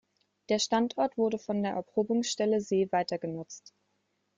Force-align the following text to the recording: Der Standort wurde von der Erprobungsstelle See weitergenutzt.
Der 0.49 0.57
Standort 0.57 1.15
wurde 1.15 1.37
von 1.37 1.61
der 1.61 1.73
Erprobungsstelle 1.73 2.59
See 2.59 2.87
weitergenutzt. 2.91 3.71